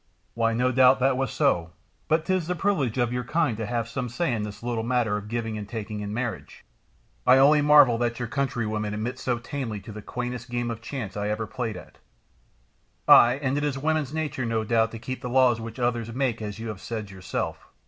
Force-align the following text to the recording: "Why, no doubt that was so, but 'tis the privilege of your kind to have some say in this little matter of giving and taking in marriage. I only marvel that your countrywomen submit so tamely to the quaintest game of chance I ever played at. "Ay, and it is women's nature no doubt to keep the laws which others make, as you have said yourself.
"Why, 0.33 0.53
no 0.55 0.71
doubt 0.71 0.97
that 0.99 1.15
was 1.15 1.29
so, 1.31 1.73
but 2.07 2.25
'tis 2.25 2.47
the 2.47 2.55
privilege 2.55 2.97
of 2.97 3.13
your 3.13 3.23
kind 3.23 3.55
to 3.57 3.67
have 3.67 3.87
some 3.87 4.09
say 4.09 4.33
in 4.33 4.41
this 4.41 4.63
little 4.63 4.81
matter 4.83 5.15
of 5.15 5.27
giving 5.27 5.59
and 5.59 5.69
taking 5.69 5.99
in 5.99 6.11
marriage. 6.11 6.65
I 7.27 7.37
only 7.37 7.61
marvel 7.61 7.99
that 7.99 8.17
your 8.17 8.27
countrywomen 8.27 8.93
submit 8.93 9.19
so 9.19 9.37
tamely 9.37 9.79
to 9.81 9.91
the 9.91 10.01
quaintest 10.01 10.49
game 10.49 10.71
of 10.71 10.81
chance 10.81 11.15
I 11.15 11.29
ever 11.29 11.45
played 11.45 11.77
at. 11.77 11.99
"Ay, 13.07 13.37
and 13.43 13.59
it 13.59 13.63
is 13.63 13.77
women's 13.77 14.11
nature 14.11 14.43
no 14.43 14.63
doubt 14.63 14.89
to 14.93 14.97
keep 14.97 15.21
the 15.21 15.29
laws 15.29 15.61
which 15.61 15.77
others 15.77 16.11
make, 16.11 16.41
as 16.41 16.57
you 16.57 16.69
have 16.69 16.81
said 16.81 17.11
yourself. 17.11 17.67